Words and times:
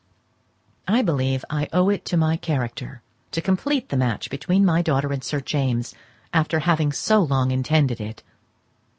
I 0.87 1.03
believe 1.03 1.45
I 1.47 1.69
owe 1.71 1.89
it 1.89 2.05
to 2.05 2.17
my 2.17 2.35
character 2.35 3.03
to 3.29 3.39
complete 3.39 3.89
the 3.89 3.97
match 3.97 4.31
between 4.31 4.65
my 4.65 4.81
daughter 4.81 5.13
and 5.13 5.23
Sir 5.23 5.39
James 5.41 5.93
after 6.33 6.57
having 6.61 6.91
so 6.91 7.21
long 7.21 7.51
intended 7.51 8.01
it. 8.01 8.23